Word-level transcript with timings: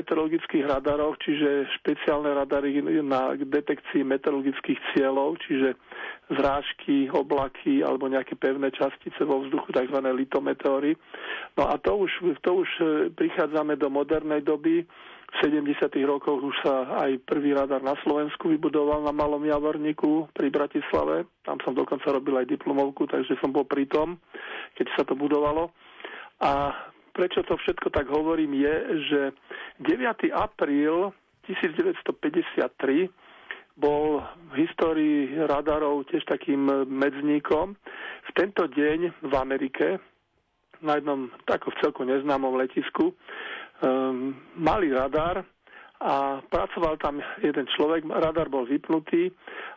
meteorologických 0.00 0.64
radaroch, 0.64 1.20
čiže 1.20 1.68
špeciálne 1.80 2.32
radary 2.32 2.80
na 3.04 3.36
detekcii 3.36 4.00
meteorologických 4.02 4.80
cieľov, 4.96 5.36
čiže 5.44 5.76
zrážky, 6.32 7.12
oblaky 7.12 7.84
alebo 7.84 8.08
nejaké 8.08 8.38
pevné 8.38 8.72
častice 8.72 9.20
vo 9.26 9.44
vzduchu, 9.44 9.74
tzv. 9.76 9.98
litometeóry. 10.00 10.96
No 11.58 11.68
a 11.68 11.76
to 11.76 12.00
už, 12.00 12.10
to 12.40 12.50
už 12.64 12.70
e, 12.80 12.84
prichádzame 13.12 13.76
do 13.76 13.90
modernej 13.90 14.40
doby. 14.40 14.86
V 15.30 15.34
70. 15.46 15.94
rokoch 16.10 16.42
už 16.42 16.56
sa 16.66 17.06
aj 17.06 17.22
prvý 17.22 17.54
radar 17.54 17.78
na 17.86 17.94
Slovensku 18.02 18.50
vybudoval 18.50 19.06
na 19.06 19.14
Malom 19.14 19.46
Javorníku 19.46 20.26
pri 20.34 20.50
Bratislave. 20.50 21.30
Tam 21.46 21.54
som 21.62 21.70
dokonca 21.70 22.10
robil 22.10 22.34
aj 22.34 22.50
diplomovku, 22.50 23.06
takže 23.06 23.38
som 23.38 23.54
bol 23.54 23.62
pri 23.62 23.86
tom, 23.86 24.18
keď 24.74 24.86
sa 24.98 25.02
to 25.06 25.14
budovalo. 25.14 25.70
A 26.42 26.74
prečo 27.20 27.44
to 27.44 27.60
všetko 27.60 27.92
tak 27.92 28.08
hovorím 28.08 28.56
je, 28.56 28.74
že 29.12 29.20
9. 29.84 30.32
apríl 30.32 31.12
1953 31.44 33.12
bol 33.76 34.24
v 34.48 34.64
histórii 34.64 35.36
radarov 35.44 36.08
tiež 36.08 36.24
takým 36.24 36.88
medzníkom. 36.88 37.76
V 38.24 38.30
tento 38.32 38.64
deň 38.64 39.20
v 39.20 39.32
Amerike, 39.36 40.00
na 40.80 40.96
jednom 40.96 41.28
tako 41.44 41.76
v 41.76 41.78
celku 41.84 42.02
neznámom 42.08 42.56
letisku, 42.56 43.12
um, 43.12 44.32
mali 44.56 44.88
radar 44.88 45.44
a 46.00 46.40
pracoval 46.40 46.96
tam 46.96 47.20
jeden 47.44 47.68
človek, 47.76 48.08
radar 48.08 48.48
bol 48.48 48.64
vypnutý 48.64 49.28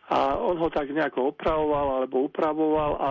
a 0.08 0.40
on 0.40 0.56
ho 0.56 0.72
tak 0.72 0.88
nejako 0.88 1.36
opravoval 1.36 2.00
alebo 2.00 2.24
upravoval 2.24 2.92
a 2.96 3.10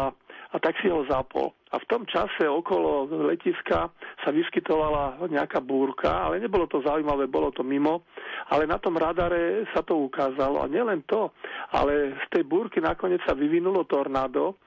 a 0.53 0.61
tak 0.61 0.77
si 0.77 0.87
ho 0.87 1.01
zapol. 1.09 1.49
A 1.73 1.81
v 1.81 1.89
tom 1.89 2.05
čase 2.05 2.45
okolo 2.45 3.09
letiska 3.33 3.89
sa 4.21 4.29
vyskytovala 4.29 5.25
nejaká 5.25 5.57
búrka, 5.57 6.29
ale 6.29 6.37
nebolo 6.37 6.69
to 6.69 6.85
zaujímavé, 6.85 7.25
bolo 7.25 7.49
to 7.49 7.65
mimo, 7.65 8.05
ale 8.53 8.69
na 8.69 8.77
tom 8.77 8.93
radare 8.93 9.65
sa 9.73 9.81
to 9.81 9.97
ukázalo. 9.97 10.61
A 10.61 10.69
nielen 10.69 11.01
to, 11.09 11.33
ale 11.73 12.13
z 12.13 12.25
tej 12.29 12.43
búrky 12.45 12.77
nakoniec 12.77 13.25
sa 13.25 13.33
vyvinulo 13.33 13.89
tornádo 13.89 14.61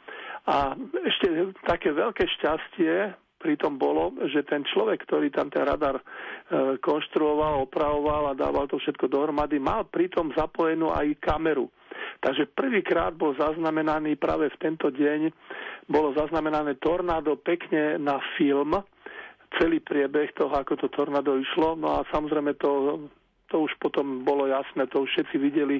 a 0.50 0.74
ešte 1.06 1.54
také 1.62 1.94
veľké 1.94 2.26
šťastie 2.38 3.14
pritom 3.38 3.78
bolo, 3.78 4.10
že 4.26 4.42
ten 4.42 4.66
človek, 4.66 5.06
ktorý 5.06 5.30
tam 5.30 5.52
ten 5.52 5.62
radar 5.62 6.00
e, 6.00 6.04
konštruoval, 6.82 7.68
opravoval 7.68 8.32
a 8.32 8.38
dával 8.38 8.66
to 8.66 8.80
všetko 8.80 9.06
dohromady, 9.06 9.60
mal 9.62 9.86
pritom 9.86 10.34
zapojenú 10.34 10.90
aj 10.90 11.14
kameru. 11.22 11.70
Takže 12.20 12.50
prvýkrát 12.52 13.14
bol 13.14 13.36
zaznamenaný 13.36 14.16
práve 14.16 14.50
v 14.50 14.60
tento 14.60 14.88
deň, 14.90 15.30
bolo 15.86 16.16
zaznamenané 16.16 16.76
tornádo 16.80 17.38
pekne 17.38 18.00
na 18.00 18.18
film, 18.34 18.74
celý 19.56 19.80
priebeh 19.80 20.34
toho, 20.34 20.52
ako 20.52 20.74
to 20.76 20.88
tornádo 20.92 21.38
išlo. 21.38 21.78
No 21.78 21.96
a 21.96 22.04
samozrejme 22.10 22.58
to 22.58 22.70
to 23.46 23.66
už 23.66 23.72
potom 23.78 24.26
bolo 24.26 24.46
jasné, 24.50 24.86
to 24.90 25.06
už 25.06 25.10
všetci 25.10 25.36
videli, 25.38 25.76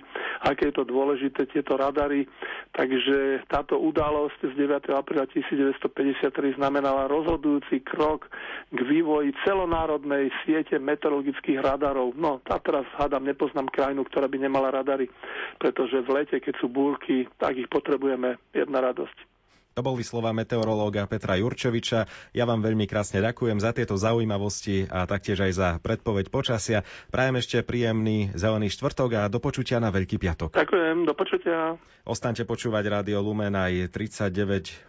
aké 0.47 0.71
je 0.71 0.75
to 0.79 0.85
dôležité, 0.87 1.51
tieto 1.51 1.75
radary. 1.75 2.27
Takže 2.73 3.47
táto 3.51 3.79
udalosť 3.79 4.51
z 4.51 4.55
9. 4.55 4.91
apríla 4.95 5.27
1953 5.31 6.59
znamenala 6.59 7.11
rozhodujúci 7.11 7.83
krok 7.83 8.31
k 8.71 8.79
vývoji 8.81 9.35
celonárodnej 9.43 10.31
siete 10.47 10.79
meteorologických 10.79 11.63
radarov. 11.63 12.15
No, 12.15 12.39
a 12.47 12.57
teraz 12.63 12.87
hádam, 12.97 13.27
nepoznám 13.27 13.71
krajinu, 13.71 14.07
ktorá 14.07 14.31
by 14.31 14.39
nemala 14.39 14.71
radary, 14.71 15.11
pretože 15.59 16.03
v 16.03 16.23
lete, 16.23 16.37
keď 16.39 16.55
sú 16.63 16.71
búrky, 16.71 17.27
tak 17.39 17.59
ich 17.59 17.69
potrebujeme 17.69 18.39
jedna 18.55 18.81
radosť. 18.81 19.36
To 19.77 19.85
boli 19.85 20.01
slova 20.01 20.33
meteorológa 20.33 21.05
Petra 21.05 21.37
Jurčoviča. 21.37 22.09
Ja 22.33 22.49
vám 22.49 22.65
veľmi 22.65 22.89
krásne 22.89 23.21
ďakujem 23.21 23.61
za 23.61 23.77
tieto 23.77 23.93
zaujímavosti 24.01 24.89
a 24.89 25.05
taktiež 25.05 25.45
aj 25.45 25.53
za 25.53 25.69
predpoveď 25.85 26.33
počasia. 26.33 26.81
Prajem 27.13 27.45
ešte 27.45 27.61
príjemný 27.61 28.33
zelený 28.33 28.73
štvrtok 28.73 29.21
a 29.21 29.23
do 29.29 29.37
počutia 29.37 29.77
na 29.77 29.93
Veľký 29.93 30.17
piatok. 30.17 30.57
Ďakujem, 30.57 31.05
do 31.05 31.13
počutia. 31.13 31.77
Ostaňte 32.09 32.49
počúvať 32.49 32.89
Rádio 32.89 33.21
Lumen 33.21 33.53
aj 33.53 33.93
39 33.93 34.81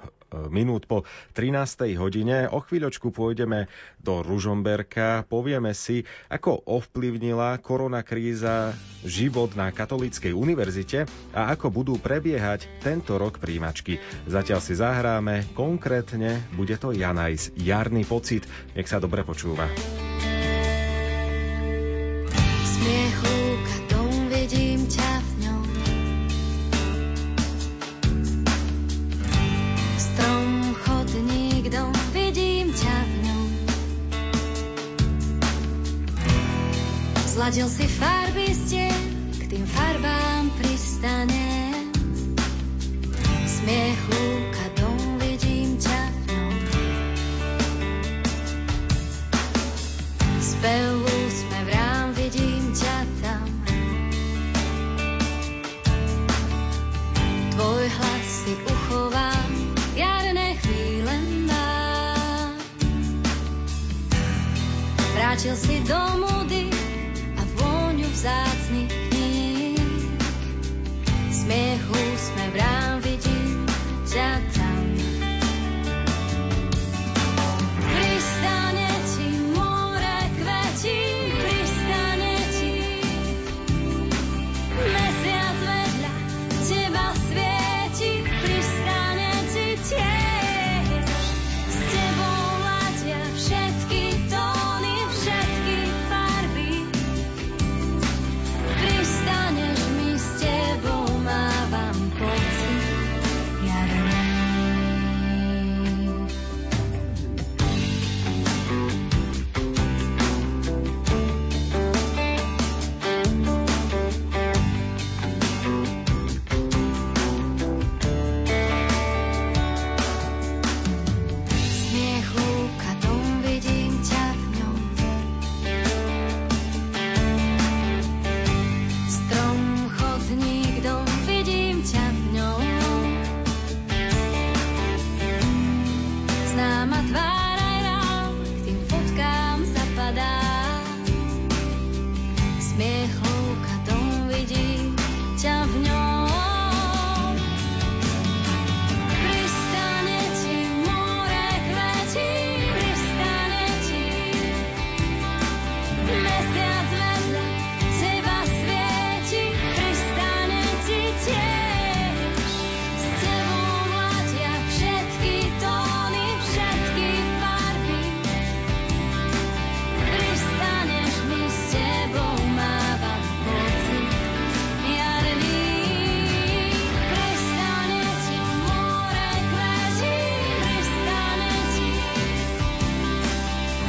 minút 0.52 0.86
po 0.86 1.08
13. 1.36 1.96
hodine. 1.96 2.52
O 2.52 2.60
chvíľočku 2.60 3.16
pôjdeme 3.16 3.72
do 4.00 4.20
Ružomberka. 4.22 5.24
Povieme 5.26 5.72
si, 5.72 6.04
ako 6.28 6.68
ovplyvnila 6.68 7.58
koronakríza 7.64 8.76
život 9.08 9.56
na 9.56 9.72
Katolíckej 9.72 10.36
univerzite 10.36 11.08
a 11.32 11.56
ako 11.56 11.72
budú 11.72 11.96
prebiehať 11.96 12.68
tento 12.84 13.16
rok 13.16 13.40
príjimačky. 13.40 13.98
Zatiaľ 14.28 14.60
si 14.60 14.77
zahráme, 14.78 15.50
konkrétne 15.58 16.46
bude 16.54 16.78
to 16.78 16.94
Janajs, 16.94 17.58
jarný 17.58 18.06
pocit. 18.06 18.46
Nech 18.78 18.86
sa 18.86 19.02
dobre 19.02 19.26
počúva. 19.26 19.66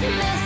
Mess 0.08 0.37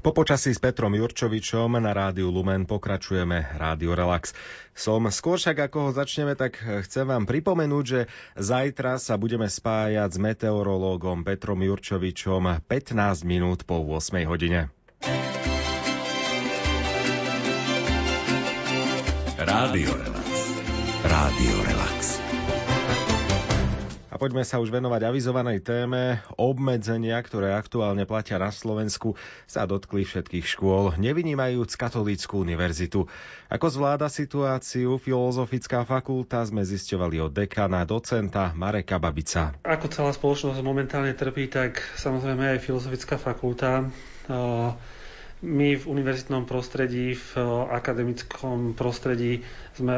Po 0.00 0.16
počasí 0.16 0.56
s 0.56 0.56
Petrom 0.56 0.96
Jurčovičom 0.96 1.76
na 1.76 1.92
rádiu 1.92 2.32
Lumen 2.32 2.64
pokračujeme 2.64 3.52
Rádio 3.60 3.92
Relax. 3.92 4.32
Som 4.72 5.04
skôr 5.12 5.36
však 5.36 5.68
ako 5.68 5.78
ho 5.84 5.90
začneme, 5.92 6.32
tak 6.40 6.56
chcem 6.56 7.04
vám 7.04 7.28
pripomenúť, 7.28 7.84
že 7.84 8.00
zajtra 8.32 8.96
sa 8.96 9.20
budeme 9.20 9.44
spájať 9.44 10.08
s 10.08 10.16
meteorológom 10.16 11.20
Petrom 11.20 11.60
Jurčovičom 11.60 12.64
15 12.64 13.28
minút 13.28 13.68
po 13.68 13.76
8 13.84 14.24
hodine. 14.24 14.72
Rádio 19.36 19.92
Relax. 20.00 20.28
Rádio 21.04 21.56
Relax 21.60 21.99
poďme 24.20 24.44
sa 24.44 24.60
už 24.60 24.68
venovať 24.68 25.00
avizovanej 25.08 25.64
téme. 25.64 26.20
Obmedzenia, 26.36 27.16
ktoré 27.24 27.56
aktuálne 27.56 28.04
platia 28.04 28.36
na 28.36 28.52
Slovensku, 28.52 29.16
sa 29.48 29.64
dotkli 29.64 30.04
všetkých 30.04 30.44
škôl, 30.44 30.92
nevynímajúc 31.00 31.72
katolícku 31.80 32.36
univerzitu. 32.36 33.08
Ako 33.48 33.66
zvláda 33.72 34.12
situáciu 34.12 35.00
Filozofická 35.00 35.88
fakulta 35.88 36.44
sme 36.44 36.60
zisťovali 36.68 37.16
od 37.24 37.32
dekana, 37.32 37.88
docenta 37.88 38.52
Mareka 38.52 39.00
Babica. 39.00 39.56
Ako 39.64 39.88
celá 39.88 40.12
spoločnosť 40.12 40.60
momentálne 40.60 41.16
trpí, 41.16 41.48
tak 41.48 41.80
samozrejme 41.96 42.60
aj 42.60 42.60
Filozofická 42.60 43.16
fakulta. 43.16 43.88
My 45.40 45.72
v 45.72 45.84
univerzitnom 45.88 46.44
prostredí, 46.44 47.16
v 47.16 47.32
akademickom 47.72 48.76
prostredí 48.76 49.40
sme 49.72 49.96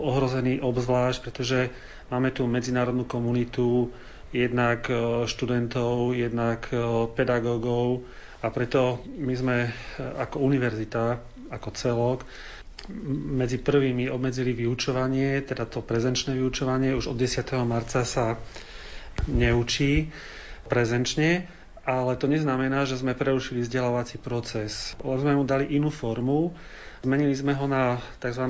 ohrození 0.00 0.64
obzvlášť, 0.64 1.18
pretože 1.20 1.68
Máme 2.10 2.30
tu 2.30 2.44
medzinárodnú 2.44 3.06
komunitu, 3.06 3.90
jednak 4.30 4.86
e, 4.86 4.94
študentov, 5.26 6.14
jednak 6.14 6.70
e, 6.70 6.78
pedagógov 7.12 8.06
a 8.40 8.50
preto 8.50 9.02
my 9.18 9.34
sme 9.34 9.56
e, 9.62 9.70
ako 9.98 10.38
univerzita, 10.38 11.18
ako 11.50 11.68
celok, 11.70 12.18
medzi 13.30 13.60
prvými 13.60 14.08
obmedzili 14.08 14.50
vyučovanie, 14.50 15.44
teda 15.44 15.66
to 15.66 15.82
prezenčné 15.82 16.34
vyučovanie. 16.34 16.96
Už 16.96 17.12
od 17.12 17.18
10. 17.18 17.44
marca 17.62 18.02
sa 18.02 18.40
neučí 19.28 20.08
prezenčne, 20.66 21.44
ale 21.82 22.16
to 22.16 22.26
neznamená, 22.26 22.86
že 22.86 22.96
sme 22.96 23.12
prerušili 23.12 23.60
vzdelávací 23.60 24.18
proces. 24.18 24.94
Sme 24.96 25.36
mu 25.36 25.44
dali 25.44 25.70
inú 25.70 25.90
formu, 25.90 26.54
Zmenili 27.00 27.32
sme 27.32 27.56
ho 27.56 27.64
na 27.64 27.96
tzv. 28.20 28.44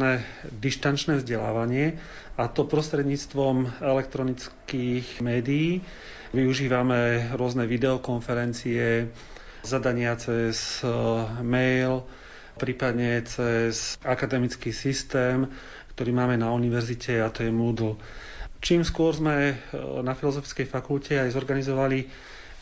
dištančné 0.51 1.23
vzdelávanie 1.23 2.03
a 2.35 2.51
to 2.51 2.67
prostredníctvom 2.67 3.79
elektronických 3.79 5.23
médií. 5.23 5.87
Využívame 6.31 7.31
rôzne 7.35 7.63
videokonferencie, 7.63 9.07
zadania 9.63 10.19
cez 10.19 10.83
e, 10.83 10.91
mail, 11.41 12.03
prípadne 12.55 13.23
cez 13.23 13.95
akademický 14.03 14.71
systém, 14.71 15.47
ktorý 15.95 16.11
máme 16.11 16.35
na 16.35 16.51
univerzite 16.51 17.23
a 17.23 17.31
to 17.31 17.43
je 17.43 17.55
Moodle. 17.55 18.03
Čím 18.59 18.83
skôr 18.83 19.15
sme 19.15 19.37
e, 19.47 19.55
na 20.03 20.11
Filozofickej 20.11 20.67
fakulte 20.67 21.15
aj 21.17 21.31
zorganizovali 21.31 21.99
e, 22.03 22.07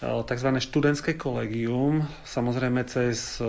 tzv. 0.05 0.49
študentské 0.55 1.17
kolegium, 1.17 2.05
samozrejme 2.25 2.85
cez 2.85 3.41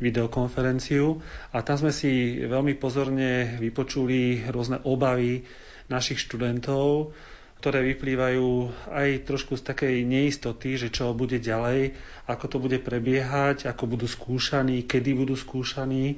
videokonferenciu 0.00 1.20
a 1.52 1.60
tam 1.60 1.76
sme 1.76 1.92
si 1.92 2.42
veľmi 2.42 2.74
pozorne 2.80 3.60
vypočuli 3.60 4.48
rôzne 4.48 4.80
obavy 4.82 5.44
našich 5.86 6.24
študentov, 6.24 7.12
ktoré 7.60 7.84
vyplývajú 7.92 8.48
aj 8.88 9.08
trošku 9.28 9.60
z 9.60 9.62
takej 9.68 9.96
neistoty, 10.08 10.80
že 10.80 10.88
čo 10.88 11.12
bude 11.12 11.36
ďalej, 11.36 11.92
ako 12.24 12.44
to 12.48 12.56
bude 12.56 12.80
prebiehať, 12.80 13.68
ako 13.68 13.84
budú 13.84 14.08
skúšaní, 14.08 14.88
kedy 14.88 15.12
budú 15.12 15.36
skúšaní. 15.36 16.16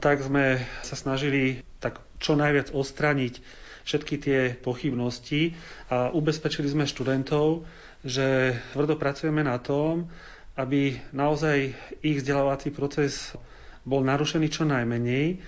Tak 0.00 0.24
sme 0.24 0.64
sa 0.80 0.96
snažili 0.96 1.60
tak 1.76 2.00
čo 2.16 2.40
najviac 2.40 2.72
odstraniť 2.72 3.34
všetky 3.84 4.14
tie 4.16 4.40
pochybnosti 4.56 5.52
a 5.92 6.08
ubezpečili 6.08 6.68
sme 6.68 6.88
študentov, 6.88 7.68
že 8.00 8.56
tvrdo 8.72 8.96
pracujeme 8.96 9.44
na 9.44 9.60
tom, 9.60 10.08
aby 10.58 10.98
naozaj 11.14 11.70
ich 12.02 12.18
vzdelávací 12.18 12.74
proces 12.74 13.38
bol 13.86 14.02
narušený 14.02 14.50
čo 14.50 14.66
najmenej. 14.66 15.38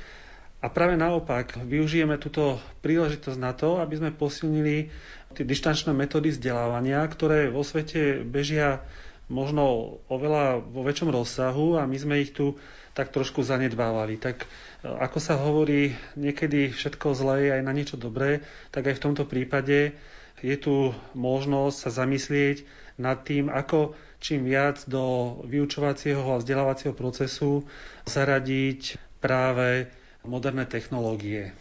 A 0.60 0.68
práve 0.70 0.94
naopak, 0.94 1.58
využijeme 1.58 2.20
túto 2.20 2.62
príležitosť 2.84 3.38
na 3.40 3.50
to, 3.50 3.82
aby 3.82 3.98
sme 3.98 4.14
posilnili 4.14 4.92
tie 5.34 5.42
dištančné 5.42 5.90
metódy 5.90 6.30
vzdelávania, 6.30 7.02
ktoré 7.10 7.50
vo 7.50 7.66
svete 7.66 8.22
bežia 8.22 8.84
možno 9.26 9.96
oveľa 10.10 10.58
vo 10.62 10.82
väčšom 10.82 11.10
rozsahu 11.10 11.78
a 11.80 11.86
my 11.86 11.96
sme 11.96 12.22
ich 12.22 12.34
tu 12.34 12.58
tak 12.92 13.14
trošku 13.14 13.46
zanedbávali. 13.46 14.18
Tak 14.18 14.44
ako 14.82 15.18
sa 15.22 15.38
hovorí, 15.38 15.94
niekedy 16.18 16.74
všetko 16.74 17.14
zlé 17.14 17.36
je 17.48 17.50
aj 17.56 17.62
na 17.62 17.72
niečo 17.72 17.96
dobré, 17.96 18.42
tak 18.74 18.90
aj 18.90 18.98
v 18.98 19.04
tomto 19.06 19.24
prípade 19.24 19.94
je 20.42 20.56
tu 20.58 20.92
možnosť 21.14 21.76
sa 21.78 21.90
zamyslieť 22.04 22.66
nad 23.00 23.22
tým, 23.22 23.48
ako 23.48 23.94
čím 24.20 24.46
viac 24.46 24.84
do 24.84 25.36
vyučovacieho 25.48 26.22
a 26.22 26.38
vzdelávacieho 26.38 26.92
procesu 26.92 27.64
zaradiť 28.04 29.00
práve 29.18 29.88
moderné 30.22 30.68
technológie. 30.68 31.56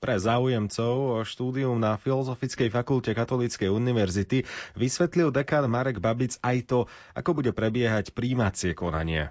Pre 0.00 0.16
záujemcov 0.16 0.94
o 0.96 1.18
štúdium 1.28 1.76
na 1.76 2.00
Filozofickej 2.00 2.72
fakulte 2.72 3.12
Katolíckej 3.12 3.68
univerzity 3.68 4.48
vysvetlil 4.72 5.28
dekán 5.28 5.68
Marek 5.68 6.00
Babic 6.00 6.40
aj 6.40 6.56
to, 6.64 6.78
ako 7.12 7.36
bude 7.36 7.52
prebiehať 7.52 8.16
príjmacie 8.16 8.72
konanie. 8.72 9.28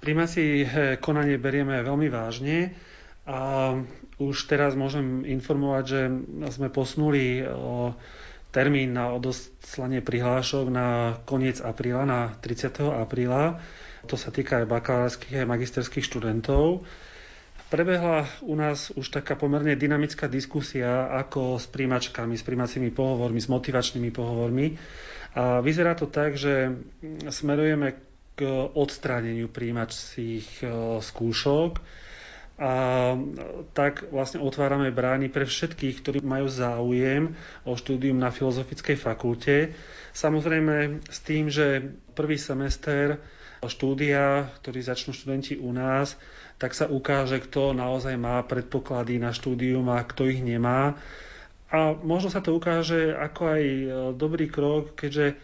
Príjmacie 0.00 0.64
eh, 0.64 0.68
konanie 0.96 1.36
berieme 1.36 1.84
veľmi 1.84 2.08
vážne 2.08 2.72
a 3.28 3.76
už 4.16 4.48
teraz 4.48 4.72
môžem 4.72 5.28
informovať, 5.28 5.84
že 5.84 6.00
sme 6.56 6.72
posunuli 6.72 7.44
termín 8.48 8.96
na 8.96 9.12
odoslanie 9.12 10.00
prihlášok 10.00 10.66
na 10.66 10.86
koniec 11.22 11.60
apríla, 11.60 12.02
na 12.02 12.20
30. 12.40 12.80
apríla. 12.96 13.60
To 14.04 14.16
sa 14.16 14.32
týka 14.32 14.62
aj 14.62 14.66
bakalárskych 14.66 15.36
aj 15.36 15.48
magisterských 15.48 16.04
študentov. 16.04 16.86
Prebehla 17.68 18.24
u 18.40 18.56
nás 18.56 18.88
už 18.96 19.12
taká 19.12 19.36
pomerne 19.36 19.76
dynamická 19.76 20.24
diskusia 20.24 21.12
ako 21.12 21.60
s 21.60 21.68
príjmačkami, 21.68 22.32
s 22.32 22.40
príjmacími 22.40 22.88
pohovormi, 22.88 23.36
s 23.36 23.52
motivačnými 23.52 24.08
pohovormi. 24.08 24.66
A 25.36 25.60
vyzerá 25.60 25.92
to 25.92 26.08
tak, 26.08 26.40
že 26.40 26.72
smerujeme 27.28 28.00
k 28.32 28.48
odstráneniu 28.72 29.52
príjmačných 29.52 30.48
e, 30.58 30.66
skúšok 31.04 31.72
a 32.58 33.14
tak 33.70 34.10
vlastne 34.10 34.42
otvárame 34.42 34.90
brány 34.90 35.30
pre 35.30 35.46
všetkých, 35.46 36.02
ktorí 36.02 36.18
majú 36.26 36.50
záujem 36.50 37.38
o 37.62 37.78
štúdium 37.78 38.18
na 38.18 38.34
Filozofickej 38.34 38.98
fakulte. 38.98 39.78
Samozrejme 40.10 41.06
s 41.06 41.18
tým, 41.22 41.46
že 41.46 41.86
prvý 42.18 42.34
semester 42.34 43.22
štúdia, 43.62 44.50
ktorý 44.58 44.78
začnú 44.82 45.14
študenti 45.14 45.54
u 45.54 45.70
nás, 45.70 46.18
tak 46.58 46.74
sa 46.74 46.90
ukáže, 46.90 47.38
kto 47.38 47.78
naozaj 47.78 48.18
má 48.18 48.42
predpoklady 48.42 49.22
na 49.22 49.30
štúdium 49.30 49.86
a 49.94 50.02
kto 50.02 50.26
ich 50.26 50.42
nemá. 50.42 50.98
A 51.70 51.94
možno 51.94 52.26
sa 52.26 52.42
to 52.42 52.58
ukáže 52.58 53.14
ako 53.14 53.42
aj 53.54 53.62
dobrý 54.18 54.50
krok, 54.50 54.98
keďže 54.98 55.38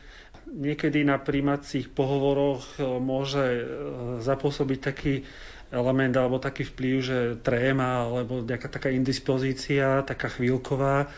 niekedy 0.50 1.06
na 1.06 1.22
príjmacích 1.22 1.94
pohovoroch 1.94 2.78
môže 2.98 3.66
zapôsobiť 4.18 4.78
taký 4.82 5.22
element 5.74 6.14
alebo 6.14 6.38
taký 6.38 6.62
vplyv, 6.62 6.94
že 7.02 7.18
tréma 7.42 8.06
alebo 8.06 8.46
nejaká 8.46 8.70
taká 8.70 8.94
indispozícia, 8.94 10.06
taká 10.06 10.30
chvíľková, 10.30 11.10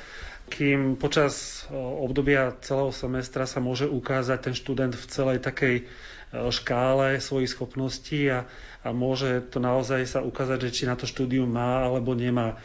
kým 0.48 0.96
počas 0.96 1.66
obdobia 1.74 2.56
celého 2.64 2.94
semestra 2.94 3.44
sa 3.44 3.60
môže 3.60 3.84
ukázať 3.84 4.38
ten 4.40 4.54
študent 4.56 4.96
v 4.96 5.06
celej 5.10 5.38
takej 5.44 5.84
škále 6.32 7.22
svojich 7.22 7.52
schopností 7.54 8.30
a, 8.32 8.48
a 8.82 8.88
môže 8.90 9.46
to 9.50 9.62
naozaj 9.62 10.02
sa 10.06 10.20
ukázať, 10.22 10.70
že 10.70 10.74
či 10.74 10.82
na 10.88 10.98
to 10.98 11.06
štúdium 11.06 11.46
má 11.46 11.86
alebo 11.86 12.14
nemá. 12.16 12.58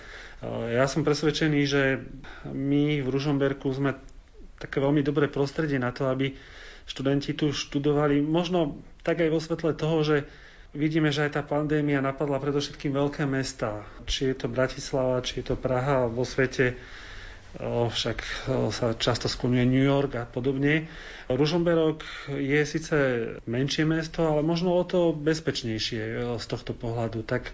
Ja 0.74 0.90
som 0.90 1.06
presvedčený, 1.06 1.62
že 1.70 2.02
my 2.50 3.06
v 3.06 3.08
Ružomberku 3.08 3.70
sme 3.70 3.94
také 4.58 4.82
veľmi 4.82 5.06
dobré 5.06 5.30
prostredie 5.30 5.78
na 5.78 5.94
to, 5.94 6.10
aby 6.10 6.34
študenti 6.90 7.38
tu 7.38 7.54
študovali 7.54 8.22
možno 8.26 8.82
tak 9.06 9.22
aj 9.22 9.30
vo 9.30 9.42
svetle 9.42 9.74
toho, 9.78 10.02
že 10.02 10.18
Vidíme, 10.72 11.12
že 11.12 11.28
aj 11.28 11.36
tá 11.36 11.44
pandémia 11.44 12.00
napadla 12.00 12.40
predovšetkým 12.40 12.96
veľké 12.96 13.28
mesta. 13.28 13.84
Či 14.08 14.32
je 14.32 14.36
to 14.40 14.48
Bratislava, 14.48 15.20
či 15.20 15.44
je 15.44 15.52
to 15.52 15.56
Praha, 15.60 16.08
vo 16.08 16.24
svete 16.24 16.80
však 17.60 18.48
sa 18.72 18.96
často 18.96 19.28
skloňuje 19.28 19.66
New 19.68 19.84
York 19.84 20.16
a 20.16 20.24
podobne. 20.24 20.88
Ružomberok 21.28 22.08
je 22.32 22.64
síce 22.64 22.96
menšie 23.44 23.84
mesto, 23.84 24.24
ale 24.24 24.40
možno 24.40 24.72
o 24.72 24.84
to 24.88 25.12
bezpečnejšie 25.12 26.00
z 26.40 26.46
tohto 26.48 26.72
pohľadu. 26.72 27.28
Tak 27.28 27.52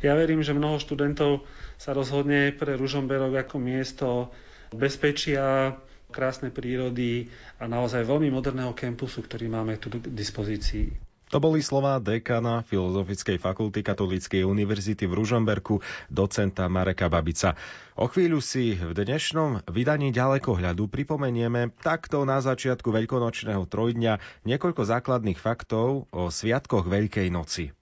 ja 0.00 0.16
verím, 0.16 0.40
že 0.40 0.56
mnoho 0.56 0.80
študentov 0.80 1.44
sa 1.76 1.92
rozhodne 1.92 2.56
pre 2.56 2.80
Ružomberok 2.80 3.44
ako 3.44 3.60
miesto 3.60 4.32
bezpečia, 4.72 5.76
krásnej 6.08 6.48
prírody 6.48 7.28
a 7.58 7.66
naozaj 7.66 8.06
veľmi 8.06 8.30
moderného 8.30 8.72
kampusu, 8.72 9.20
ktorý 9.20 9.50
máme 9.50 9.76
tu 9.76 9.90
k 9.90 10.08
dispozícii. 10.08 11.03
To 11.32 11.40
boli 11.40 11.64
slová 11.64 11.96
dekana 12.02 12.60
Filozofickej 12.66 13.40
fakulty 13.40 13.80
Katolíckej 13.80 14.44
univerzity 14.44 15.08
v 15.08 15.16
Ružomberku, 15.16 15.80
docenta 16.12 16.68
Mareka 16.68 17.08
Babica. 17.08 17.56
O 17.96 18.10
chvíľu 18.10 18.44
si 18.44 18.76
v 18.76 18.92
dnešnom 18.92 19.64
vydaní 19.70 20.12
ďalekohľadu 20.12 20.90
pripomenieme 20.90 21.72
takto 21.80 22.26
na 22.28 22.42
začiatku 22.42 22.92
veľkonočného 22.92 23.64
trojdňa 23.64 24.44
niekoľko 24.44 24.82
základných 24.84 25.40
faktov 25.40 26.10
o 26.12 26.22
sviatkoch 26.28 26.84
Veľkej 26.84 27.32
noci. 27.32 27.72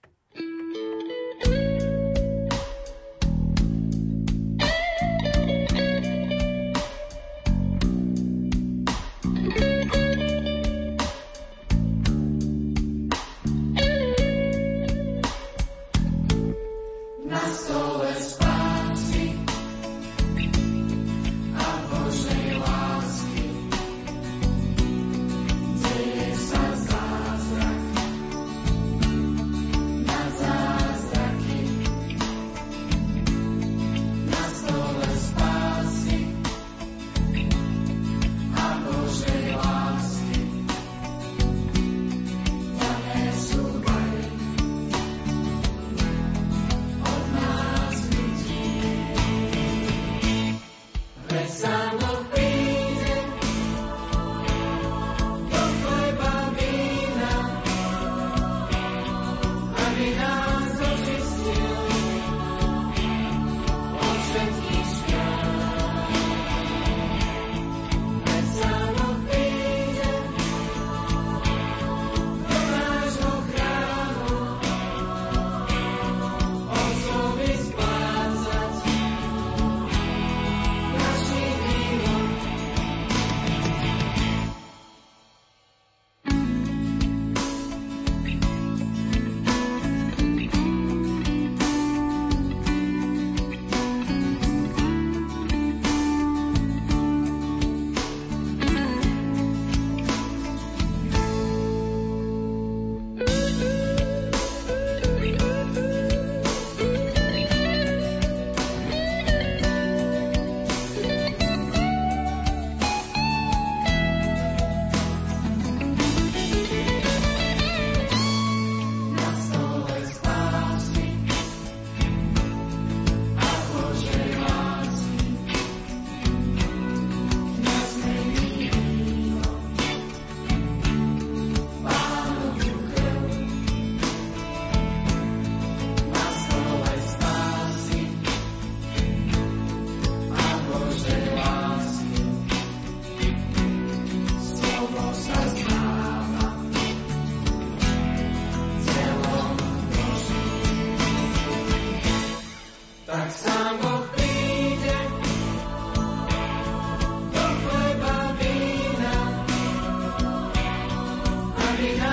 Marina. 161.83 162.12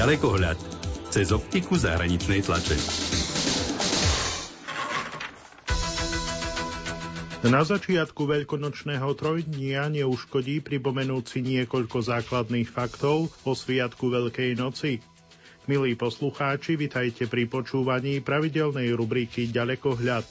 Ďalekohľad 0.00 0.56
cez 1.12 1.28
optiku 1.28 1.76
zahraničnej 1.76 2.40
tlače. 2.40 2.72
Na 7.44 7.60
začiatku 7.60 8.24
veľkonočného 8.24 9.12
trojdnia 9.12 9.92
neuškodí 9.92 10.64
pripomenúť 10.64 11.24
si 11.28 11.44
niekoľko 11.44 12.00
základných 12.00 12.72
faktov 12.72 13.28
o 13.44 13.52
Sviatku 13.52 14.08
Veľkej 14.08 14.56
noci. 14.56 15.04
Milí 15.68 15.92
poslucháči, 16.00 16.80
vitajte 16.80 17.28
pri 17.28 17.44
počúvaní 17.44 18.24
pravidelnej 18.24 18.96
rubriky 18.96 19.52
Ďalekohľad. 19.52 20.24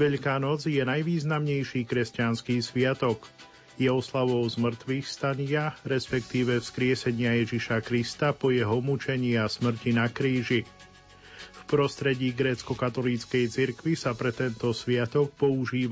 Veľká 0.00 0.40
noc 0.40 0.64
je 0.64 0.80
najvýznamnejší 0.80 1.84
kresťanský 1.84 2.56
sviatok 2.64 3.20
je 3.76 3.90
oslavou 3.90 4.42
zmrtvých 4.48 5.06
stania, 5.06 5.76
respektíve 5.84 6.62
vzkriesenia 6.64 7.36
Ježiša 7.44 7.84
Krista 7.84 8.32
po 8.32 8.48
jeho 8.54 8.80
mučení 8.80 9.36
a 9.36 9.50
smrti 9.50 9.90
na 9.92 10.08
kríži. 10.08 10.64
V 11.52 11.62
prostredí 11.68 12.32
grécko-katolíckej 12.32 13.44
cirkvi 13.52 13.94
sa 13.94 14.16
pre 14.16 14.34
tento 14.34 14.72
sviatok 14.72 15.30
používa 15.36 15.84